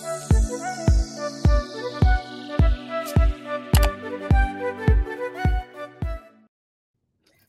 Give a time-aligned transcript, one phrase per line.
[0.00, 0.37] Bye.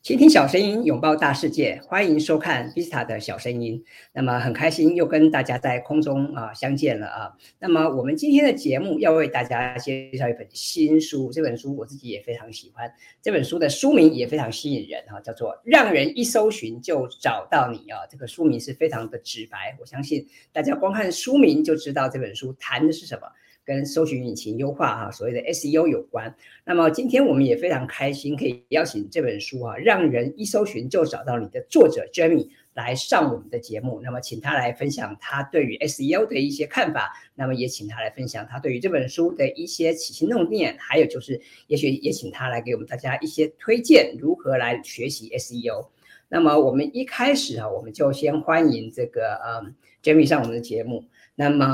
[0.10, 3.84] 倾听小声音，拥抱大世界，欢迎收看 Vista 的小声音。
[4.12, 7.32] 那么很开心又跟大家在空中啊相见了啊。
[7.60, 12.92] 那么我们今天的节目要为大家介绍一本新书，这本书我自己也非常喜欢。
[13.22, 18.08] 这本书的书名也非常吸引人哈，叫做《让人一搜寻就找到你》啊。
[18.10, 23.28] 这个书名是非常的直白，我相信大家光看书名就知道这本书谈的是什么。
[23.70, 26.36] 跟搜寻引擎优化哈，所谓的 SEO 有关。
[26.66, 34.02] 那么今天我们也非常开心，可以邀请这本书啊，让人一搜寻就找到你的作者 Jamie 来上我们的节目。
[34.04, 37.14] 那么请他来分享他对于 SEO 的一些看法。
[37.36, 40.76] 那么也请他来分享他对于这本书的一些起心动念。
[40.80, 45.90] 还有就是，也许也请他来给我们大家一些推荐，如何来学习 SEO。
[46.28, 51.04] 那么我们一开始啊，我们就先欢迎这个嗯 Jamie 上我们的节目。
[51.40, 51.66] 那么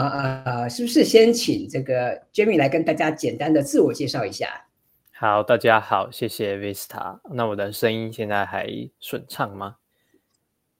[0.45, 4.67] 呃，是不是先请这个 Jamie 来跟大家简单的自我介绍一下？
[5.11, 7.19] 好，大家好，谢谢 Vista。
[7.33, 9.77] 那我的声音现在还顺畅吗？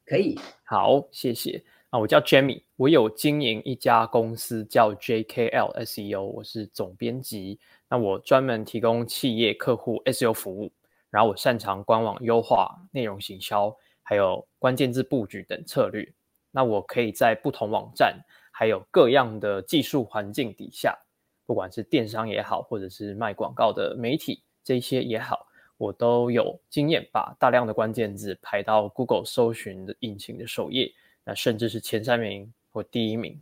[0.05, 0.39] 可以。
[0.63, 1.63] 好，谢谢。
[1.89, 7.59] 啊，我叫 Jamie，我有经营一家公司叫 JKL SEO，我是总编辑。
[7.89, 10.71] 那我专门提供企业客户 SEO 服务，
[11.09, 16.07] 然后我擅长官网优化、内容行销，还有关键字布局等策略。
[16.51, 18.19] 那我可以在不同网站。
[18.57, 20.97] 还有各样的技术环境底下，
[21.45, 30.89] 不管是电商也好，或者是卖广告的媒体这些也好，我都有经验把大量的关键字排到 Google 搜寻的引擎的首页，
[31.25, 33.37] 那甚至是前三名或第一名。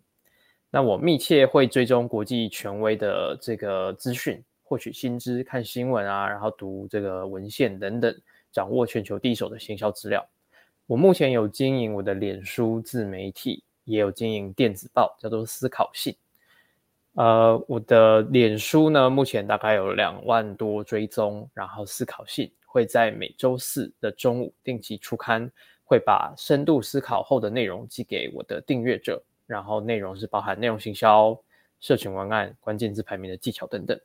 [0.71, 8.11] 那我密切会追踪国际权威的这个资讯，获取新知，看新闻啊，然后读这个文献等等，
[8.51, 10.27] 掌握全球第一手的行销资料。
[10.87, 13.63] 我目前有经营我的脸书自媒体。
[13.85, 16.15] 也有经营电子报，叫做思考信。
[17.15, 25.51] 呃，我的脸书呢，目前大概有两万多追踪，然后思考信会在每周四的中午定期出刊，
[25.83, 31.39] 会把深度思考后的内容寄给我的订阅者，然后内容是包含内容行销、
[31.79, 33.99] 社群文案、关键字排名的技巧等等。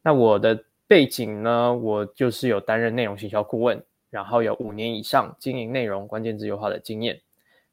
[0.00, 7.20] 那我的背景呢，我就是有担任内容行销顾问，然后有五年以上经营内容关键字优化的经验。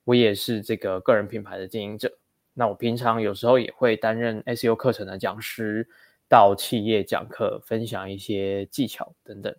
[0.08, 2.18] 我也是这个个人品牌的经营者，
[2.54, 5.86] 那我平常有时候也会担任 SEO 课程的讲师，
[6.30, 9.54] 到企业讲课，分享一些技巧等等。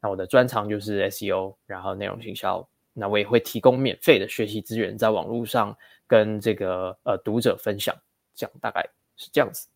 [0.00, 2.68] 那我的专长就是 SEO，然后内容行销。
[2.94, 5.76] 那我也会提供免费的学习资源，在网络上
[6.08, 7.94] 跟这个呃读者分享，
[8.34, 8.84] 这样大概
[9.16, 9.68] 是这样子。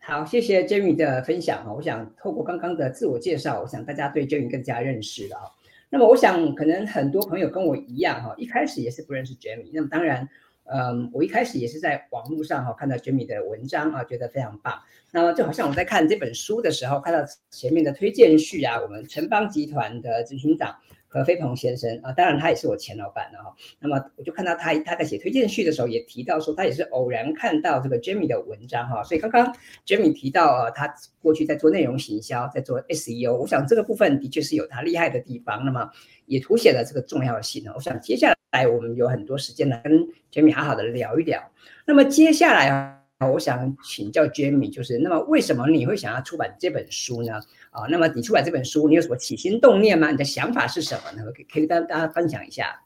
[0.00, 1.72] 好，谢谢 Jamie 的分享哈。
[1.72, 5.54] 我想透过刚刚的自我介绍，我想大家对 Jamie 更加认识了。
[5.90, 9.70] 那么我想，可能很多朋友跟我一样哈，一开始也是不认识 Jamie。
[9.72, 10.28] 那么当然，
[10.64, 14.80] 嗯，我一开始也是在网络上哈看到 Jamie 的文章啊，觉得非常棒。
[15.12, 20.76] 那么就好像我在看这本书的时候，看到前面的推荐序啊，我们城邦集团的执行长。
[21.08, 23.54] 何飞鹏先生啊，当然他也是我前老板了哈。
[23.80, 29.02] 那么我就看到他他在写推荐序的时候也提到说，他也是偶然看到这个 Jamie 的文章哈。
[29.02, 29.52] 所以刚刚
[29.86, 35.64] Jamie 提到啊，他过去在做内容行销，在做 SEO，我想这个部分的确是有他厉害的地方。
[35.64, 35.90] 那么
[36.26, 37.72] 也凸显了这个重要性呢。
[37.74, 41.42] 我想接下来我们有很多时间来跟 Jamie 好好的聊一聊。
[41.86, 42.97] 那么接下来啊。
[43.26, 47.32] 我想请教 Jamie，就是那么为什么你会想要出版这本书呢？
[47.70, 50.12] 啊，那么你出版这本书，你有什么起心动念吗？
[50.12, 51.24] 你的想法是什么呢？
[51.32, 52.80] 可可以跟大家分享一下。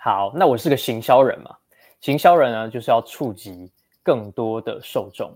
[0.00, 1.56] 好，那我是个行销人嘛，
[2.00, 3.70] 行销人呢就是要触及
[4.02, 5.32] 更多的受众，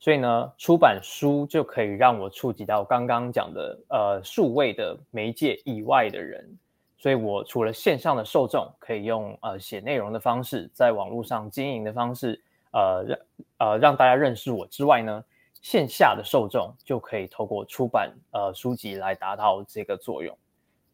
[0.00, 6.50] 所以呢，出版书就可以让我触及到刚刚讲的呃数位的媒介以外的人，
[6.96, 12.40] 所以我除了线上的受众可以用呃写内容的方式，在网络上经营的方式。
[12.72, 13.18] 呃，让
[13.58, 15.24] 呃让大家认识我之外呢，
[15.60, 20.36] 线下的受众就可以透过出版呃书籍来达到这个作用。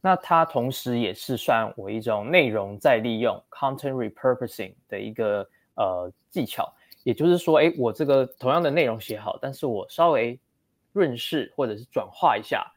[0.00, 6.72] 那它同时也是算我一种内容再利用 （content repurposing） 的一个呃技巧。
[7.04, 10.38] 也就是说，诶，我这个同样的内容写好，但是我稍微
[10.92, 12.70] 润饰或者是转化一下，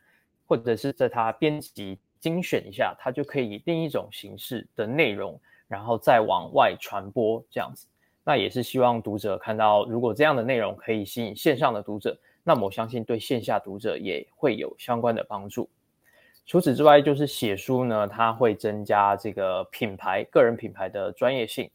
[0.48, 5.38] 或者是在它编辑精选一下，它就可以以另一种形式的内容，
[5.68, 7.88] 然后再往外传播这样子。
[8.24, 15.70] 那也是希望读者看到，如果这样的内容可以吸引线上的读者，那么我相信对线下读者也会有相关的帮助。
[16.46, 21.70] 除此之外，就是写书呢，它会增加这个品牌、个人品牌的专业性，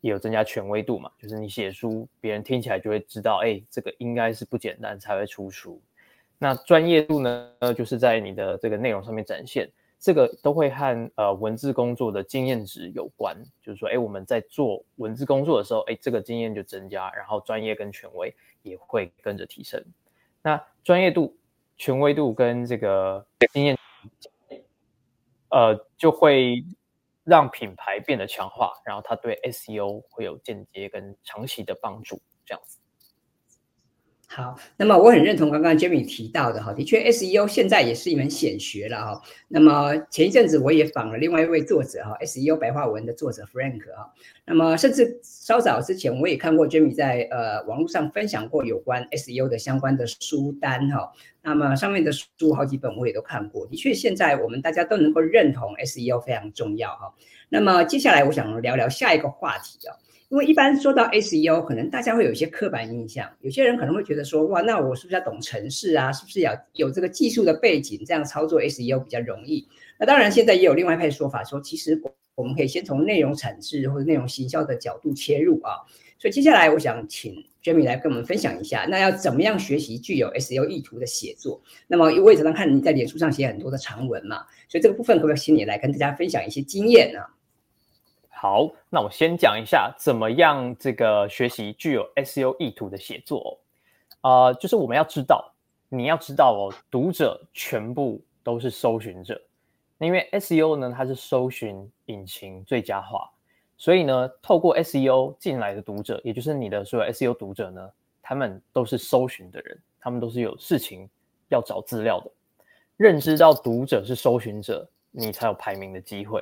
[0.00, 1.10] 也有增加权威度嘛。
[1.18, 5.80] 就是你写书，别人听起来就会知道，哎，这个应该是不简单才会出书。
[6.38, 9.68] 那专业度呢，就是在你的这个内容上面展现。
[10.00, 19.84] 这个都会和呃文字工作的经验值有关，就是说，哎，我们在做文字工作的时候，哎，这个经验就增加，然后专业跟权威也会跟着提升。
[20.40, 21.36] 那专业度、
[21.76, 23.76] 权威度跟这个经验，
[25.50, 26.64] 呃，就会
[27.24, 32.78] 让品牌变得强化，然后它对 SEO 会有间接跟长期的帮助，这样子。
[34.30, 39.22] 好，那么我很认同刚刚 Jamie 提到的哈，的确 SEO 现在也是一门显学了哈。
[39.48, 44.12] 那么前一阵子我也访了另外一位作者哈，SEO 白话文的作者 Frank 哈。
[44.44, 51.10] 那么甚至稍早之前我也看过 Jamie 在呃网络上分享过有关 SEO 的相关的书单哈。
[51.42, 57.14] 那么上面的书好几本我也都看过，的确现在我们大家都能够认同 SEO 非常重要哈。
[57.48, 59.96] 那么接下来我想聊聊下一个话题啊。
[60.30, 66.12] 因为一般说到 SEO，可能大家会有一些刻板印象，有些人可能会觉得说，哇，那我是不是要懂程式啊？
[66.12, 69.66] 是不是要有这个技术的背景，这样操作 SEO 比较容易？
[69.98, 71.98] 那当然，现在也有另外一派说法，说其实
[72.34, 75.76] 我们可以先从内容产制或者内容行销的角度切入啊。
[76.18, 77.32] 所以接下来我想请
[77.62, 81.58] Jamie 来跟我们分享一下，那要怎么样学习具有 SEO 意图的写作？
[81.86, 87.20] 那么我也常常看你在脸书上写很多的长文嘛，所以这个部分可不可以请你来跟大家分享一些经验呢？
[88.40, 93.58] 好，那我先讲一下怎么样这个学习具有 SEO 意图的写作
[94.20, 94.30] 哦。
[94.30, 95.52] 呃，就是我们要知道，
[95.88, 99.42] 你要知道哦，读者全部都是搜寻者。
[99.96, 103.28] 那因为 SEO 呢，它是搜寻引擎最佳化，
[103.76, 107.90] 所以呢，透过 SEO 进来的读者，也就是你的所有 SEO 读者呢，
[108.22, 111.10] 他们都是搜寻的人，他们都是有事情
[111.48, 112.30] 要找资料的。
[112.96, 116.40] 认知到读者是搜寻者，你才有排名的机会。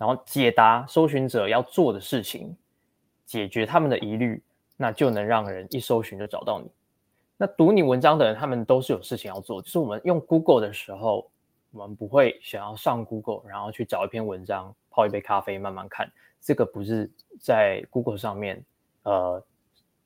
[0.00, 2.56] 然后解答搜寻者要做的事情，
[3.26, 4.42] 解决他们的疑虑，
[4.78, 6.70] 那就能让人一搜寻就找到你。
[7.36, 9.60] 那读你文章的人，他们都是有事情要做。
[9.60, 11.30] 就是我们用 Google 的时候，
[11.70, 16.10] 我们不会想要上 Google，然后去找一篇文章，泡一杯咖啡慢慢看。
[16.40, 18.64] 这个不是在 Google 上面，
[19.02, 19.44] 呃，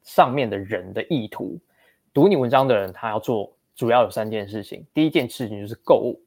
[0.02, 1.56] 上面的人的意图。
[2.12, 4.84] 读你文章的人，他要做主要有三件事情。
[4.92, 6.20] 第一件事情就是购物，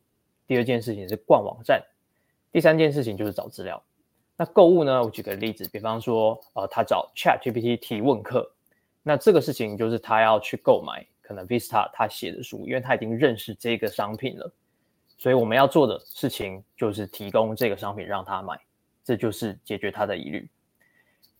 [0.47, 1.83] 第二件事情是逛网站。
[2.57, 3.79] 第三件事情就是找资料。
[4.35, 5.03] 那购物呢？
[5.03, 8.51] 我举个例子，比方说，呃，他找 ChatGPT 提问课，
[9.03, 14.51] 那这个事情就是他要去购买可能 Vista 他写的书，因为他已经认识这个商品了。
[15.19, 18.59] 所以我们要做的事情就是提供这个商品让他买，
[19.03, 20.49] 这就是解决他的疑虑。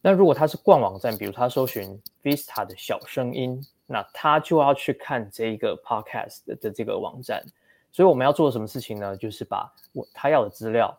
[0.01, 7.43] 那如果他是逛网站，比如他搜寻 Vista 的小声音，那他就要去看这一个 Podcast 的这个网站。
[7.91, 9.17] 所以我们要做什么事情呢？
[9.17, 10.95] 就是把我他要的资料。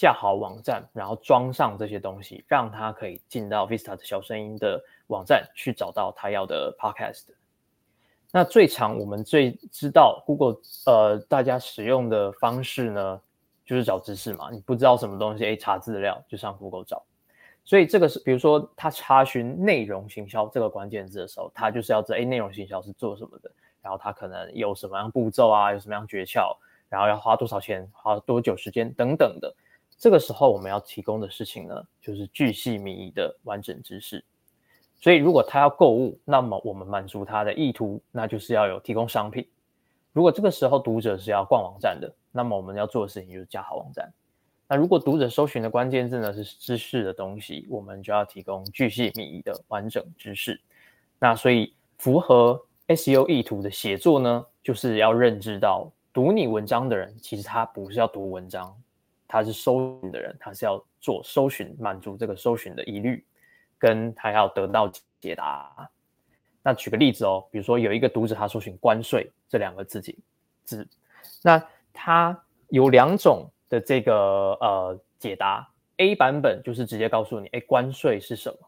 [0.00, 7.24] 架好网站，然后装上这些东西，让他可以进到 Vista 的小声音的网站去找到他要的 Podcast。
[8.32, 10.56] 那最常我们最知道 Google
[10.86, 13.20] 呃大家使用的方式呢，
[13.66, 14.48] 就是找知识嘛。
[14.50, 17.04] 你不知道什么东西，哎，查资料就上 Google 找。
[17.66, 23.52] 所以这个是比如说他查询内容行销这个关键字的时候，他就是要知道哎内容行销是做什么的，
[23.82, 26.56] 然后他可能有什么样步骤啊，有什么样诀窍，
[26.88, 29.54] 然后要花多少钱，花多久时间等等的。
[30.00, 34.24] 这个时候我们要提供的事情呢，就是巨细靡遗的完整知识。
[34.98, 39.46] 所以如果他要购物，那么我们满足他的意图，那就是要有提供商品。
[40.14, 44.10] 如果这个时候读者是要逛网站的，那么我们要做的事情就是加好网站。
[44.66, 50.58] 那如果读者搜寻的关键字呢，是知识的东西，我们就要提供巨细靡遗的完整知识。
[51.18, 58.74] 那所以符合 SEO 意图的写作呢，就是要认知到读你文章的人，其实他不是要读文章。
[59.30, 63.24] 他是搜寻的人，他是要做搜寻，满足这个搜寻的疑虑，
[63.78, 65.88] 跟他要得到解答。
[66.62, 70.02] 那举个例子哦，比如说有一个读者他搜寻关税这两个字
[70.64, 70.86] 字，
[71.42, 72.36] 那他
[72.68, 74.14] 有两种的这个
[74.60, 75.66] 呃解答。
[75.98, 78.58] A 版本就是直接告诉你，哎，关税是什么？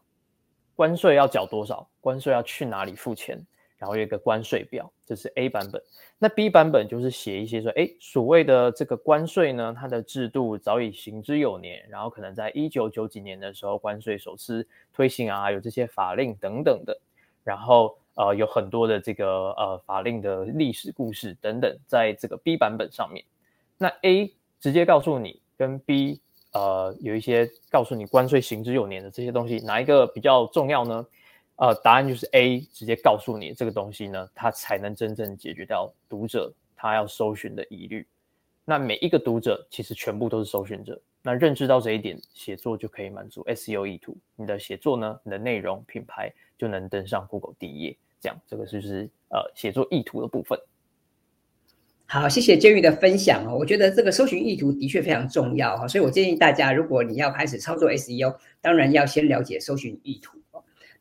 [0.75, 1.87] 关税要缴多少？
[1.99, 3.45] 关税要去哪里付钱？
[3.83, 5.83] 然后有一个关税表，这是 A 版本。
[6.17, 16.97] 那 B 版本就是写一些说，哎，所谓的这个关税呢，它的制度早已行之有年，然后可能在一九九几年的时候，关税首次推行啊，有这些法令等等的。
[17.43, 23.25] 然后呃，有很多的这个呃法令的历史故事等等，在这个 B 版本上面。
[23.77, 26.21] 那 A 直接告诉你，跟 B
[26.53, 31.05] 呃有一些告诉你关税行之有年的这些东西，哪一个比较重要呢？
[31.57, 38.05] 呃，答案就是 A，直接告诉你这个东西呢，它才能真正解决掉读者他要搜寻的疑虑。
[38.65, 44.17] 那每一个读者其实全部都是搜寻者，那认知到这一点，写作就可以满足 SEO 意图。
[44.35, 47.97] 你的写作呢，你的内容品牌就能登上 Google 第一页。
[48.19, 50.57] 这样，这个就是呃写作意图的部分。
[52.05, 53.57] 好，谢谢 Jamie 的分享哦。
[53.57, 60.37] 我觉得这个搜寻意图的确非常重要哈，所以我建议大家，如果你要开始操作 SEO，当然要先了解搜寻意图。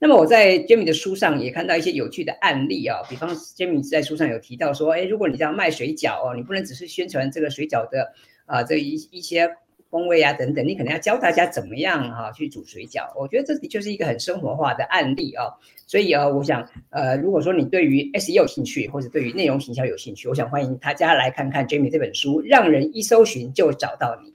[0.03, 8.13] 那么我在 Jamie 的书上也看到一些有趣的案例啊，比方 Jamie 在书上有提到说，哎，如果你这样卖水饺哦，你不能只是宣传这个水饺的
[8.45, 9.49] 啊这一一些
[9.91, 13.17] 风味啊等等，你可能要教大家怎么样哈去煮水饺。
[13.17, 15.47] 我觉得这的确是一个很生活化的案例啊，
[15.87, 24.35] 所以啊，我想呃，如果说你对于 SEO 有兴趣，或者对于内容行销有兴趣，我想欢迎大家来看看 Jamie 这本书，让人一搜寻就找到你。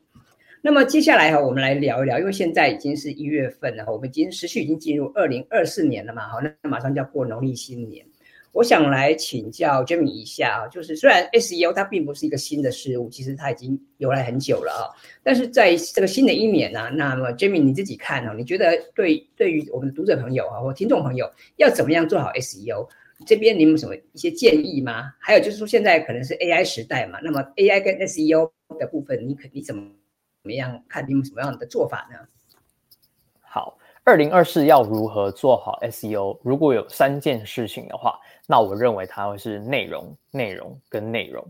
[0.62, 8.06] 那么接下来哈，我们来聊一聊，因为现在已经是一月份了哈，我们已经时序已经进入二零二四年了嘛，好，那马上就要过农历新年。
[8.54, 14.90] 我想来请教 Jamie 一下啊，就是虽然 SEO 它并不是一个新的事物，其实它已经由来很久了啊，
[15.22, 22.88] 但是在这个新的一年呢，那么 Jamie 你自己看哦，你觉得对对于我们的读者朋友啊或听众朋友，要怎么样做好 SEO？
[23.28, 25.12] 这边你有什么一些建议吗？
[25.20, 28.50] 还有就是说现在可能是 AI 时代嘛，那么 AI 跟 SEO
[28.80, 29.84] 的部分，你可你怎么？
[30.48, 32.18] 怎么样看你们什么样的做法呢？
[33.42, 36.40] 好，二零二四要如何做好 SEO？
[36.42, 41.46] 如果有三件事情的话，那我认为它会是内容、内容跟内容。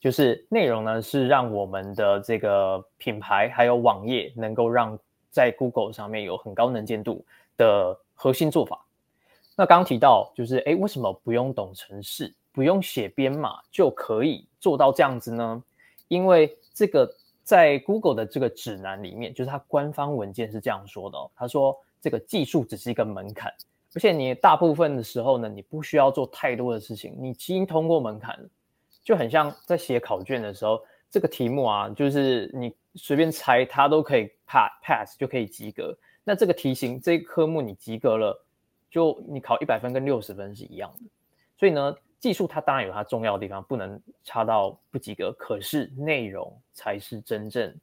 [0.00, 4.98] 就是内容呢，是让我们的这个品牌还有网页能够让
[5.30, 7.24] 在 Google 上面有很高能见度
[7.56, 8.84] 的核心做法。
[9.54, 15.62] 那刚刚提到，就是诶，为什么不用懂程式，不用写编码就可以做到这样子呢？
[16.08, 17.08] 因为这个。
[17.52, 21.30] 在 Google 的这个指南里面，就是它官方文件是这样说的哦。
[21.36, 23.52] 他说，这个技术只是一个门槛，
[23.94, 28.38] 而且你大部分的时候呢，你不需要做太多的事情，你已经通过门槛，
[29.04, 35.94] 就很像在写考卷的时候，这个题目啊，就是你随便猜，它都可以 pass pass 就可以及格。
[36.24, 38.42] 那这个题型，这一科目你及格了，
[38.90, 41.04] 就你考一百分跟六十分是一样的。
[41.58, 41.94] 所以呢。
[42.22, 45.32] 技术它当然有它重要的地方，不能差到不及格。
[45.32, 47.74] 可是内容才是真正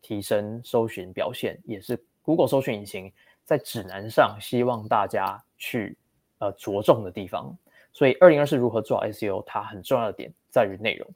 [0.00, 3.12] 提升搜寻表现，也是 Google 搜寻引擎
[3.44, 5.98] 在指南上希望大家去
[6.38, 7.52] 呃着重的地方。
[7.92, 11.08] 所以二零二四如何做好 SEO，它很重要的点在于内容。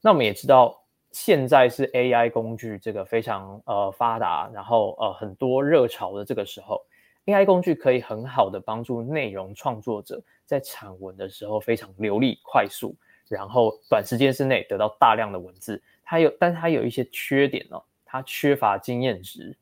[0.00, 6.80] 那我们也知道，现在是 AI 工具这个非常呃发达，然后呃很多热潮的这个时候。
[7.26, 12.94] AI 工具可以很好的帮助内容创作者在产文的时候非常流利、快速，
[13.28, 15.80] 然后短时间之内得到大量的文字。
[16.04, 19.56] 它有，但它有一些缺点哦，它缺乏经验值，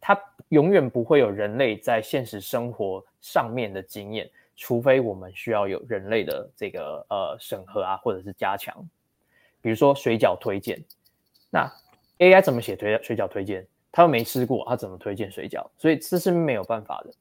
[0.00, 8.74] 它永远不会有人类在现实生活上面的经验，除非我们需要有人类的这个呃审核啊，或者是加强。
[9.60, 10.82] 比如说水饺推荐，
[11.50, 11.70] 那
[12.18, 13.66] AI 怎么写推水饺推荐？
[13.96, 15.64] 他又没吃过，他怎么推荐水饺？
[15.78, 17.12] 所以这是没有办法的。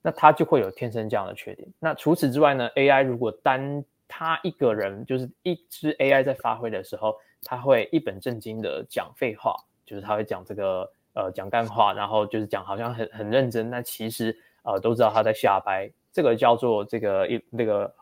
[0.00, 1.68] 那他就会有天生这样的缺点。
[1.78, 9.54] 那除此之外呢？AI 如果单他一个人，就是一只 AI 在发挥的时候，他会一本正经的讲废话，
[9.84, 15.86] 就是他会讲这个呃讲干话，然后就是讲好像很很认真，那其实呃都知道他在瞎掰。
[16.10, 17.94] 这个叫做这个一那个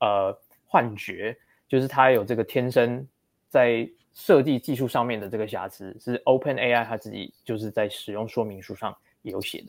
[0.00, 3.06] 呃幻觉，就是他有这个天生
[3.48, 3.88] 在。
[4.14, 9.66] 设计技术上面的这个瑕疵是 OpenAI 他自己就是在使用说明书上有写的，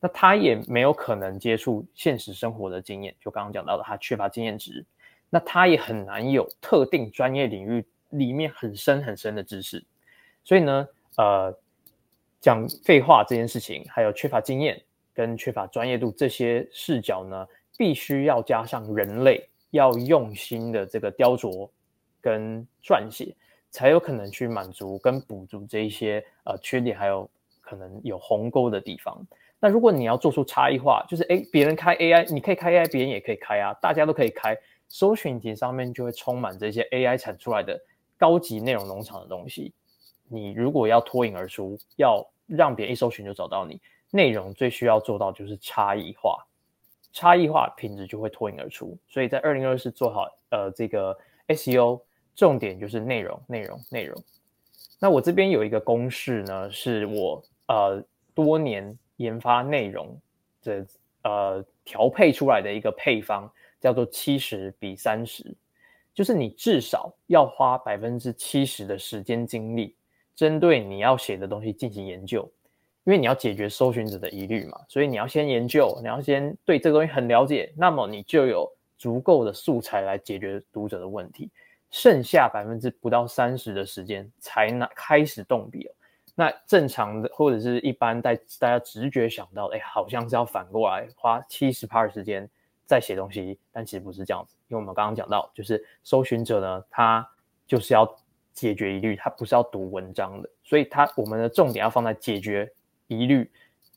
[0.00, 4.84] 那他也没有可能接触现实生活的经验，就刚刚讲到的，他缺乏经验值，
[5.30, 9.84] 那他也很难有特定专业领域里面很深很深的知识，
[10.42, 11.56] 所以呢，呃，
[12.40, 14.82] 讲废话这件事情，还有缺乏经验
[15.14, 17.46] 跟缺乏专业度这些视角呢，
[17.78, 21.70] 必须要加上人类要用心的这个雕琢
[22.20, 23.34] 跟撰写。
[23.76, 27.28] 才有可能去满足跟补足这一些呃缺点，还有
[27.60, 29.22] 可能有鸿沟的地方。
[29.60, 34.56] 那如果你要做出差异化，就是诶，别人开 AI，你可以开 AI，别人也可以开啊，大家都可以开。
[34.88, 37.78] 搜寻引擎上面就会充满这些 AI 产出来的
[38.16, 39.74] 高级内容农场的东西。
[40.26, 43.78] 你如果要脱颖而出，要让别人一搜寻就找到你，
[44.10, 46.46] 内容最需要做到就是差异化，
[47.12, 48.96] 差异化品质就会脱颖而出。
[49.06, 51.14] 所以在二零二四做好呃这个
[51.48, 52.00] SEO。
[52.36, 54.22] 重点就是内容，内容，内容。
[55.00, 60.20] 那我这边有一个公式呢，是我呃多年研发内容
[60.62, 60.86] 的
[61.22, 63.50] 呃调配出来的一个配方，
[63.80, 65.54] 叫做七十比三十，
[66.14, 69.94] 就是你至少要花百分之七十的时间精力，
[70.34, 72.42] 针对你要写的东西进行研究，
[73.04, 81.50] 因为你要解决搜寻者的疑虑嘛，所以你要先研究，你要先对这个东西很了解，那么你就有足够的素材来解决读者的问题。
[81.90, 85.92] 剩下百分之不到三十的时间才拿开始动笔哦。
[86.34, 92.46] 那正常的或者是一般大大家直觉想到，哎，好像是要反过来花七十趴的时间
[92.84, 94.54] 在写东西，但其实不是这样子。
[94.68, 97.26] 因为我们刚刚讲到，就是搜寻者呢，他
[97.66, 98.06] 就是要
[98.52, 102.70] 解决疑虑，他不是要读文章的，所以他我们的重点要放在解决
[103.06, 103.50] 疑虑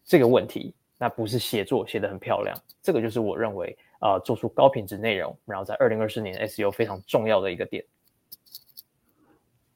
[0.05, 7.85] 这个问题，那不是写作写得很漂亮，这个就是我认为呃做出高品质内容，然后在二零二四年 SEO 非常重要的一个点。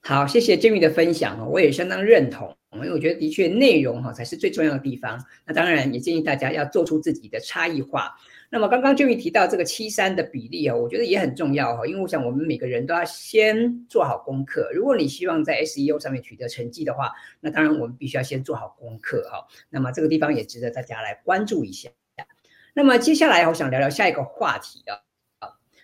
[0.06, 5.18] 好，谢谢 Jamie 的分享，我也相当认同，因为我觉得的确内容哈才是最重要的地方。
[5.46, 8.14] 那当然也建议大家要做出自己的差异化。
[8.50, 14.70] 那么刚刚俊宇提到这个七三的比例啊，我觉得也很重要哈，因为我想我们每个人都要先做好功课。
[14.74, 19.48] 如果你希望在 SEO 上面取得成绩的话，那当然我们必须要先做好功课哈。
[19.70, 21.90] 那么这个地方也值得大家来关注一下。
[22.74, 24.98] 那么接下来我想聊聊下一个话题啊。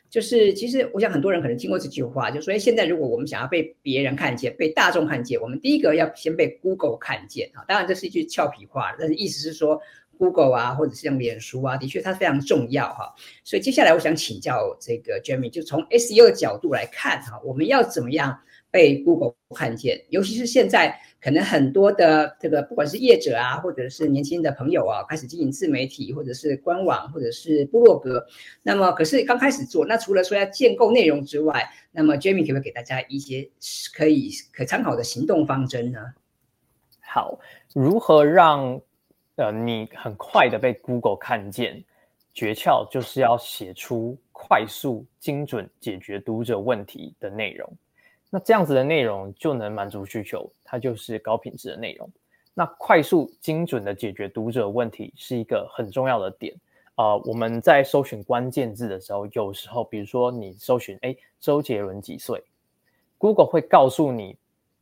[0.10, 7.64] 就是，其实我想很多人可能听过这句话，就说：哎，现在如果我们想要被别人看见、被大众看见，我们第一个要先被 Google 看见啊。
[7.68, 9.80] 当然，这是一句俏皮话，但是意思是说
[10.18, 13.14] ，Google 啊，或者是像脸书啊，的确它非常重要哈。
[13.44, 18.36] 所以接下来我想请教这个 Jamie，就从 SEO 的角度来看哈，我们要怎么样
[18.72, 20.04] 被 Google 看见？
[20.10, 21.00] 尤其是现在。
[21.22, 28.26] 可能很多的这个不管是业者啊，或者是年轻的朋友啊，开始经营自媒体，或者是官网，或者是部落格。
[28.64, 33.50] 那么，可是刚开始做，那除了说要建构内容之外，那么 Jamie 可不可以给大家一些
[33.94, 36.00] 可以可参考的行动方针呢？
[37.02, 37.40] 好，
[37.74, 38.80] 如何让
[39.36, 41.84] 呃你很快的被 Google 看见？
[42.32, 47.70] 诀窍就是要写出快速、精准解决读者问题的内容。
[48.30, 52.10] 那这样子的内容就能满足需求，它就是高品质的内容。
[52.54, 56.54] 那快速精准的解决读者问题是一个很重要的点。
[56.96, 62.44] 呃，我们在搜寻关键字的时候，有时候比如说你搜寻，哎，周杰伦几岁
[63.18, 64.38] ？Google 会告诉你，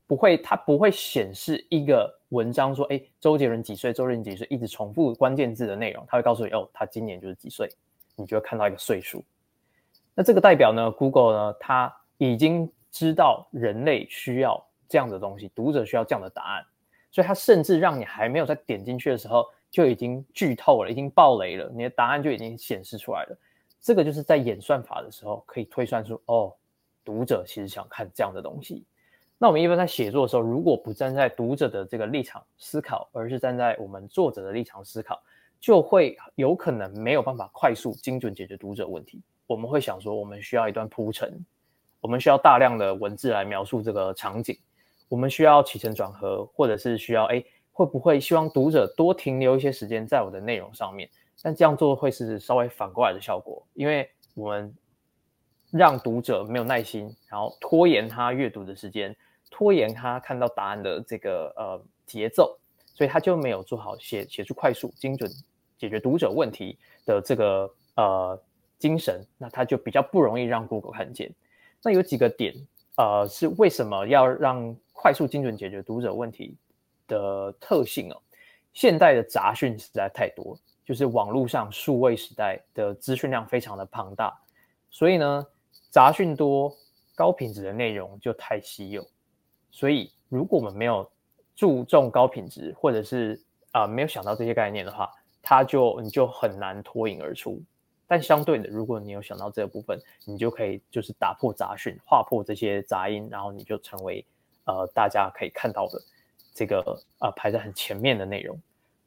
[0.08, 3.94] 不会，它不会显示一个文章说，哎，周杰伦几岁？
[3.94, 4.48] 周杰伦几岁？
[4.50, 7.70] 一直重复关键字的内容，它会告诉你，哦，他今年就是几岁，
[8.16, 9.24] 你就会看到一个岁数。
[10.16, 16.66] 那这个代表呢，Google 呢，它已经知道人类需要这样的东西，读者需要这样的答案，
[17.12, 23.38] 所以他甚至让你还没有再点进去的时候，就已经剧透了，已经爆雷了，你的答案就已经显示出来了。
[23.80, 26.54] 这个就是在演算法的时候可以推算出，哦，
[27.06, 28.86] 读者其实想看这样的东西。
[29.38, 35.22] 那我们一般在写作的时候，如果不站在读者的这个立场思考，而是站在我们作者的立场思考，
[35.60, 39.22] 就会有可能没有办法快速精准解决读者问题。
[39.46, 41.32] 我们会想说，我们需要一段铺陈。
[42.08, 44.58] 我们需要大量的文字来描述这个场景，
[45.10, 47.44] 我们需要起承转合，或者是需要哎，
[47.74, 51.10] 会不会希望读者多停留一些时间在我的内容上面？
[51.44, 54.74] 但这样做会是稍微反过来的效果，因为我们
[55.70, 59.14] 让读者没有耐心，然后拖延他阅读的时间，
[59.52, 62.58] 拖延他看到答案的这个呃节奏，
[62.94, 65.30] 所以他就没有做好写写出快速、精准
[65.78, 68.42] 解决读者问题的这个呃
[68.80, 71.30] 精神，那他就比较不容易让 Google 看见。
[71.84, 72.54] 那有几个点，
[72.98, 76.56] 呃，是为什么要让快速精准解决读者问题
[77.08, 78.22] 的特性哦？
[78.74, 84.38] 现代的杂讯实在太多，就是网络上数位时代的资讯量非常的庞大，
[84.90, 85.46] 所以呢，
[85.90, 86.76] 杂讯多，
[87.16, 89.08] 高品质的内容就太稀有。
[89.72, 91.10] 所以，如果我们没有
[91.56, 95.08] 注重高品质，或者是啊、没有想到这些概念的话，
[95.42, 97.62] 它就你就很难脱颖而出。
[98.08, 104.26] 但相对的，如果你有想到这个部分，你就可以就是打破杂讯，划破这些杂音，然后你就成为
[104.66, 106.00] 呃大家可以看到的
[106.54, 106.82] 这个
[107.20, 108.58] 呃排在很前面的内容。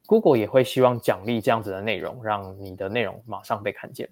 [0.07, 4.09] Google 也会希望奖励这样子的内容，让你的内容马上被看见。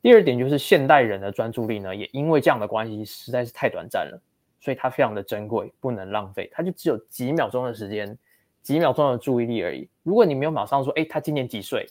[0.00, 4.20] 第二点就是现代人的专注力呢，也因为这样的关系实在是太短暂了，
[4.60, 6.48] 所以它非常的珍贵，不能浪费。
[6.52, 8.16] 它就只有几秒钟的时间，
[8.62, 9.88] 几秒钟的注意力而已。
[10.02, 11.86] 如果你没有马上说，诶，他今年几岁？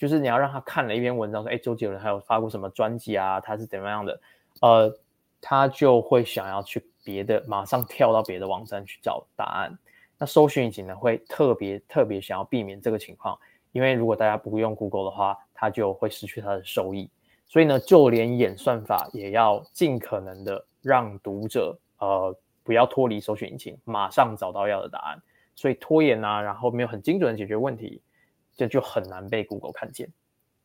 [0.00, 3.38] 就是你要让他看了一篇文章，说，哎，周杰伦还有发过什么专辑啊？
[3.38, 4.18] 他是怎么样的？
[4.62, 4.98] 呃，
[5.42, 9.78] 他就会想要去别的，马上跳到别的网站去找答案。
[10.16, 13.38] 那搜寻引擎呢，会特别特别想要避免这个情况，
[13.72, 17.10] 因为如果大家不用 Google 的话，它就会失去它的收益。
[17.46, 22.34] 所以呢，就连演算法也要尽可能的让读者呃
[22.64, 25.20] 不要脱离搜寻引擎，马上找到要的答案。
[25.54, 28.00] 所以拖延啊，然后没有很精准的解决问题。
[28.60, 30.06] 这就很难被 Google 看见。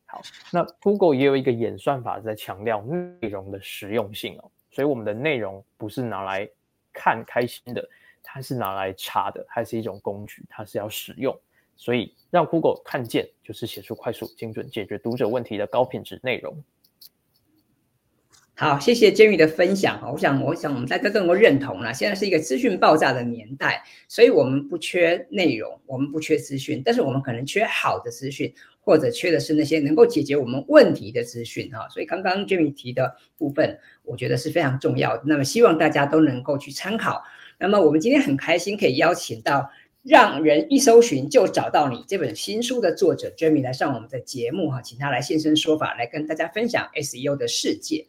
[0.04, 0.20] 好，
[0.52, 6.46] 那 Google 也有一个演算法在强调内容的实用性哦，所以我们的内容不是拿来
[6.92, 7.88] 看开心的，
[8.22, 11.34] 它是拿来查的，它是一种工具，它是要使用。
[11.74, 16.54] 所以让 Google 看见，就是写出快速、精准解决读者问题的高品质内容。
[18.58, 20.00] 好，谢谢 Jamie 的分享。
[20.10, 21.92] 我想，我想我们大家都能够认同了。
[21.92, 31.86] 现在是一个资讯爆炸的年代，所以我们不缺内容，我们不缺资讯，但是我们可能缺好的资讯，或者缺的是那些能够解决我们问题的资讯哈。
[31.90, 35.24] 所以刚刚 Jamie 提的部分，我觉得是非常重要的。
[35.26, 37.22] 那么希望大家都能够去参考。
[37.58, 39.70] 那么我们今天很开心可以邀请到。
[40.08, 48.06] 让人一搜寻就找到你这本新书的作者 Jamie 来上我们的节目哈，请他来现身说法，来跟大家分享 SEO 的世界。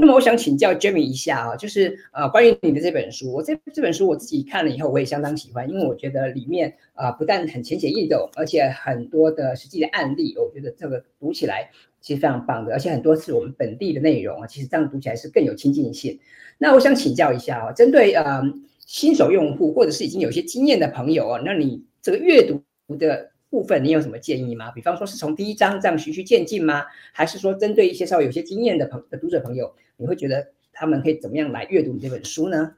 [0.00, 11.68] 那么我想请教 Jamie 一下啊，就是呃关于你的这本书，我这这本书我自己看了以后我也相当喜欢，因为我觉得里面啊、呃、不但很浅显易懂，而且很多的实际的案例，我觉得这个读起来
[12.00, 16.20] 其实非常棒的，而且很多是我们本地的内容啊，其实这样读起来是更有亲近性。
[16.58, 18.42] 那我想请教一下啊，针对呃。
[18.90, 22.62] 新手用户或者是已经有些经验的朋友啊，那你这个阅读
[22.96, 24.70] 的部分，你有什么建议吗？
[24.70, 26.84] 比方说是从第一章这样循序渐进吗？
[27.12, 32.74] 还是说针对一些稍微有些经验的朋的读者朋友，你会觉得他们可以怎么样来阅读你这本书呢？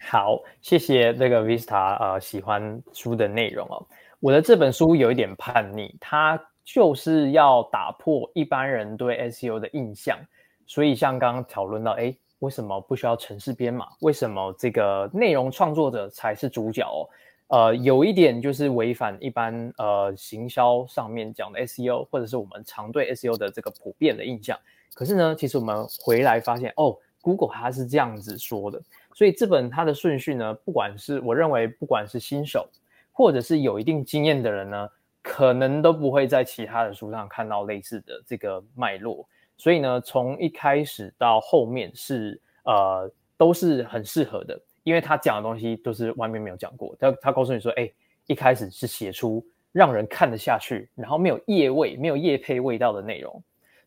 [0.00, 3.86] 好，谢谢这个 Vista 呃喜欢书的内容哦。
[4.20, 10.18] 我的这本书有一点叛逆，它就是要打破一般人对 SEO 的印象，
[10.66, 12.14] 所以像刚刚讨论到，哎。
[12.42, 13.86] 为什么不需要程式编码？
[14.00, 17.06] 为什么这个内容创作者才是主角哦？
[17.46, 24.58] 呃，有一点就是违反一般呃行销上面讲的 SEO，或者是我们常对 SEO 的这个普遍的印象。
[24.94, 28.80] 可是呢，其实我们回来发现，哦，Google 它是这样子说的。
[29.14, 32.68] 所以这本它的顺序呢，不管是我认为，不管是新手，
[33.12, 34.88] 或者是有一定经验的人呢，
[35.22, 39.28] 可能都不会在其他的书上看到类似的这个脉络。
[39.56, 46.96] 所以呢，从一开始到后面是呃都是很适合的，因为他讲的东西都是外面没有讲过。
[46.98, 47.90] 他他告诉你说，哎，
[48.26, 53.42] 一开始是写出让人看得下去，然后没有业味、没有业配味道的内容。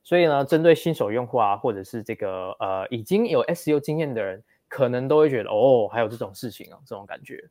[0.06, 7.44] 所以呢，针对新手用户啊，或者是这个呃已经有 SEO 经验的人，可能都会觉得哦，还有这种事情啊，这种感觉。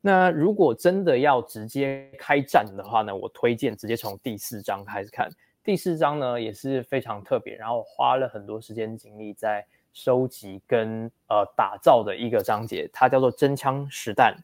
[0.00, 5.28] 那如果真的要直接开战的话呢，我推荐直接从第四章开始看。
[5.62, 14.34] 第四章呢也是非常特别，然后花了很多时间精力在收集跟呃打造的一个章节，它叫做真枪实弹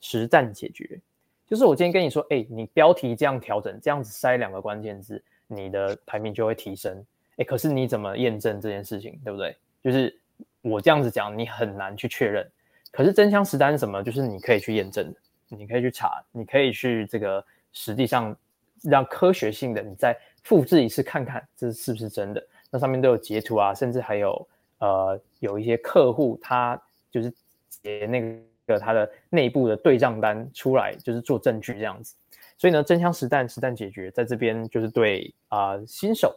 [0.00, 1.00] 实战解决。
[1.46, 7.04] 就是我今天跟你说，哎，你标题这样调整，这样子塞两个关键字，你的排名就会提升。
[7.36, 9.56] 哎，可是你怎么验证这件事情，对不对？
[9.82, 10.18] 就是
[10.62, 12.48] 我这样子讲，你很难去确认。
[12.90, 14.02] 可是真枪实弹是什么？
[14.02, 15.14] 就是你可以去验证，
[15.48, 18.36] 你可以去查，你可以去这个实际上
[18.82, 20.16] 让科学性的你再。
[20.42, 22.40] 复制一次看看这是不是真的？
[22.70, 26.80] 那上面都有截图啊，甚至还有呃有一些客户他
[27.10, 27.34] 就是
[27.68, 28.22] 截那
[28.64, 32.14] 个他的内部的对账单出来，就是做证据这样子。
[32.58, 36.34] 所以呢，真枪实弹实弹解决在这边就是对啊、新手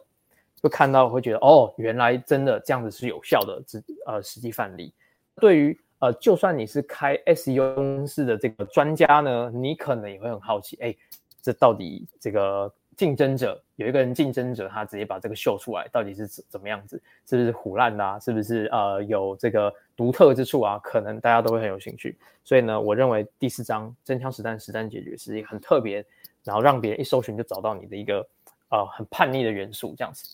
[0.62, 4.92] 会看到会觉得哦，原来真的这样子是有效的，实呃实际范例。
[5.36, 10.94] 对于呃就算你是开 SEO 公司的这个专家呢，你可能也会很好奇，哎，
[11.42, 12.72] 这到底这个。
[13.00, 17.02] 竞争者有一个人，竞争者他直接把这个秀出来，到底是怎怎么样子？
[17.26, 18.20] 是不是虎烂的啊？
[18.20, 20.78] 是不是呃有这个独特之处啊？
[20.84, 22.18] 可能大家都会很有兴趣。
[22.44, 26.04] 所以呢，我认为第四章真枪实弹实战解决是一个很特别，
[26.44, 28.18] 然后让别人一搜寻就找到你的一个
[28.68, 30.28] 呃很叛逆的元素，这样子。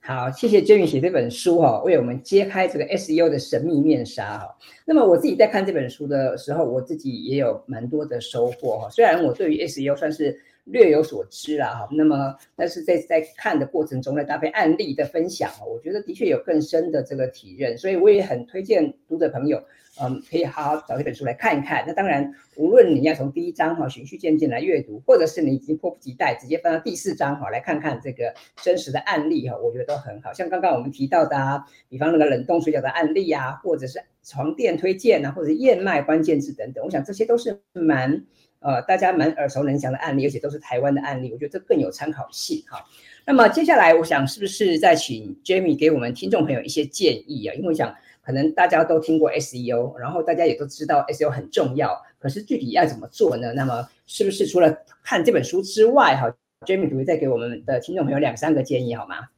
[0.00, 19.60] 好，谢谢 Jamie 写这本书哈、哦，为我们揭开这个 SEO 的神秘面纱哈、那么我自己在看这本书的时候，我自己也有蛮多的收获哈、虽然我对于 SEO 算是略有所知啦哈，那么但是在在看的过程中呢，搭配案例的分享，我觉得的确有更深的这个体认，所以我也很推荐读者朋友。
[19.98, 21.82] 嗯，可以好好找一本书来看一看。
[21.86, 30.34] 那当然，无论你要从第一章哈循序渐进来阅读，或者是你已经迫不及待直接翻到第四章哈来看看这个真实的案例哈，我觉得都很好。
[30.34, 38.22] 像刚刚我们提到的啊，比方那个冷冻水饺的案例啊，或者是床垫推荐啊，或者燕麦关键字等等，我想这些都是蛮
[38.60, 42.84] 呃大家蛮耳熟能详的案例，而且都是台湾的案例，我觉得这更有参考性哈。
[43.24, 47.54] 那么接下来，我想是不是再请 Jamie 给我们听众朋友一些建议啊？
[47.54, 47.94] 因为我想。
[48.26, 53.52] 可能大家都听过 SEO，然后大家也都知道 SEO 很重要，可是具体要怎么做呢？
[53.52, 56.28] 那么是不是除了看这本书之外，哈
[56.66, 59.28] ，Jamie 可以再给我们的听众朋友两三个建议好吗？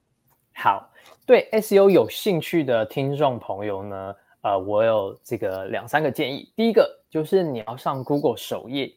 [0.54, 0.90] 好，
[1.26, 6.50] 对 SEO 有兴趣的听众朋友呢，呃，我有这个两三个建议。
[6.56, 8.90] 第一个就是你要上 Google 首页，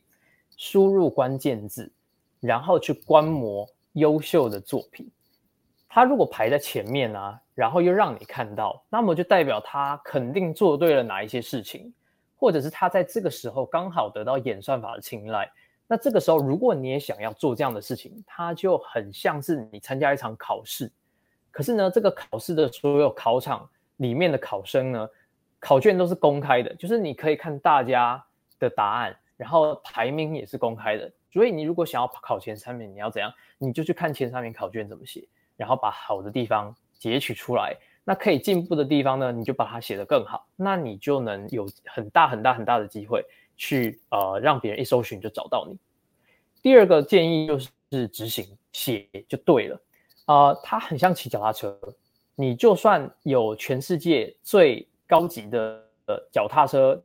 [0.63, 1.91] 输入关键字，
[2.39, 5.09] 然后去观摩优秀的作品。
[5.89, 11.91] 他如果排在前面啊，然后又让你看到，那么就代表他肯定做对了哪一些事情，
[12.37, 15.51] 或者是他在这个时候刚好得到演算法的青睐。
[15.87, 20.91] 那这个时候，如果你也想要做这样的事情，它就很像是你参加一场考试，
[21.49, 25.09] 可是呢，这个考试的所有考场里面的考生呢，
[25.59, 28.23] 考卷都是公开的，就是你可以看大家
[28.59, 31.11] 的答案，然后排名也是公开的。
[31.33, 33.33] 所以你如果想要考前三名，你要怎样？
[33.57, 35.27] 你就去看前三名考卷怎么写，
[35.57, 37.75] 然后把好的地方截取出来。
[38.03, 43.25] 那可以进步的地方呢，你就把它写得更好，那你就能有很大很大很大的机会
[43.57, 45.75] 去呃让别人一搜寻就找到你。
[46.61, 49.81] 第二个建议就是执行写就对了，
[50.25, 51.79] 呃，它很像骑脚踏车，
[52.35, 57.01] 你就算有全世界最高级的呃脚踏车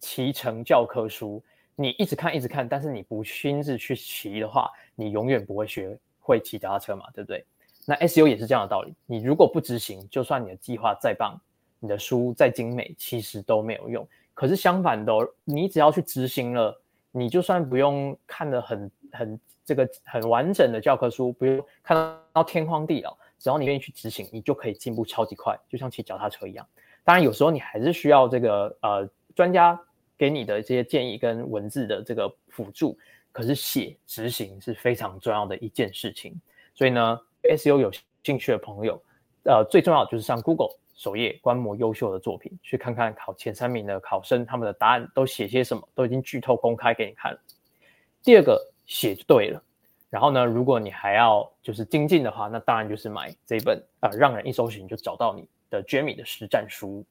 [0.00, 1.42] 骑乘教科书，
[1.80, 7.46] 你一直看一直看，但是你不亲自去骑的话，你永远不会学会骑脚踏车嘛，对不对？
[7.86, 11.40] 那 SU 也是这样的道理，你如果不执行，就算你的计划再棒，
[11.78, 14.04] 你的书再精美，其实都没有用。
[14.34, 15.12] 可是相反的，
[15.44, 21.96] 你只要去执行了，你就算不用看得很很这个很完整的教科书，不用看
[22.32, 26.66] 到天荒地老，只要你愿意去执行，你就可以进步超级快，就像骑脚踏车一样。
[27.04, 29.80] 当然，有时候你还是需要这个呃专家
[30.18, 32.98] 给你的这些建议跟文字的这个辅助，
[33.32, 36.38] 可是写执行是非常重要的一件事情。
[36.74, 37.20] 所以呢。
[37.48, 37.90] ，S U 有
[38.24, 39.00] 兴趣的朋友，
[39.44, 47.38] 呃，最重要就是上 Google 首页观摩优秀的作品，去看看考前三名的考生他们的答案都写些什么，都已经剧透公开给你看了。
[48.24, 49.62] 第二个写就对了，
[50.10, 57.04] 然后呢，如果你还要就是精进的话，那当然就是买这本啊、呃，让人一搜寻就找到你的 Jamie 的实战书。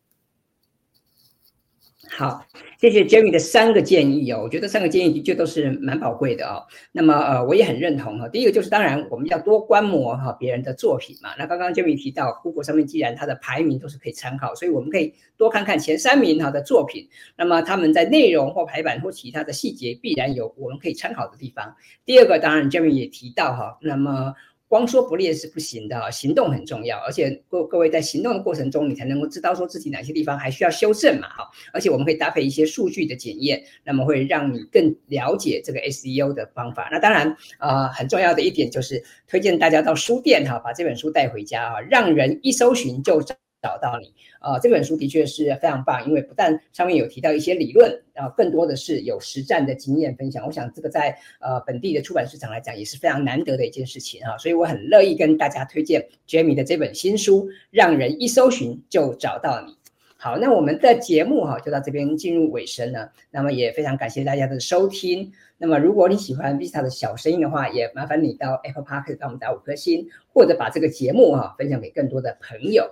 [2.10, 2.46] 好，
[2.80, 6.66] 谢谢 Jamie 的三个建议哦，我觉得三个建议的确都是蛮宝贵的哦。
[6.92, 8.28] 那么呃，我也很认同哈。
[8.28, 11.30] 第一个就是当然我们要多观摩哈别人的作品嘛。
[11.38, 17.08] 那刚刚 Jamie 提到，Google 上面既然它的排名都是可以参考，所以我们可以多看看前三名哈的作品。
[17.36, 21.76] 那么他们在内容或排版或其他的细节，必然有我们可以参考的地方。
[22.06, 24.34] 第二个当然 Jamie 也提到哈，那么。
[24.68, 36.90] 光说不练是不行的，行动很重要，而且各各位在行动的过程中，你才能够知道说自己哪些地方还需要修正嘛，哈，而且我们可以搭配一些数据的检验，那么会让你更了解这个 SEO 的方法。
[36.92, 43.36] 那当然，呃，很重要的一点就是推荐大家到书店哈，把这本书带回家啊，让人一搜寻就找。
[43.62, 50.46] 找到你，呃，这本书的确是非常棒，因为不但上面有提到一些理论，然后更多的是有实战的经验分享。
[50.46, 59.76] 我想这个在呃本地的出版市场来讲也是非常难得的一件事情啊，所以我很乐意跟大家推荐 Jamie 的这本新书，让人一搜寻就找到你。
[60.20, 65.32] 好，那我们的节目哈就到这边进入尾声了，那么也非常感谢大家的收听。
[65.60, 72.90] 那么如果你喜欢 Vista 的小声音的话，也麻烦你到 Apple Park 帮我们打五颗星，或者把这个节目哈分享给更多的朋友。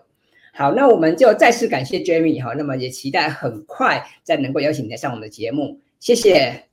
[0.56, 6.64] 好，那我们就再次感谢 Jamie 哈，那么也期待很快再能够邀请你来上我们的节目，谢谢，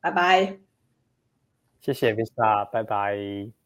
[0.00, 0.58] 拜拜，
[1.80, 3.63] 谢谢 Vista，拜拜。